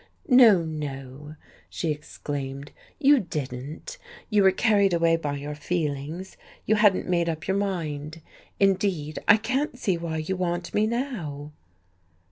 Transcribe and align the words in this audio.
"No, 0.27 0.63
no," 0.63 1.35
she 1.69 1.91
exclaimed, 1.91 2.71
"you 2.97 3.19
didn't. 3.19 3.99
You 4.31 4.41
were 4.41 4.51
carried 4.51 4.93
away 4.93 5.15
by 5.15 5.35
your 5.35 5.53
feelings 5.53 6.37
you 6.65 6.73
hadn't 6.73 7.07
made 7.07 7.29
up 7.29 7.47
your 7.47 7.57
mind. 7.57 8.19
Indeed, 8.59 9.19
I 9.27 9.37
can't 9.37 9.77
see 9.77 9.99
why 9.99 10.17
you 10.17 10.35
want 10.35 10.73
me 10.73 10.87
now." 10.87 11.51